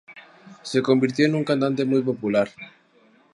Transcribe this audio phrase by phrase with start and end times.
[0.63, 2.49] Se convirtió en un cantante muy popular.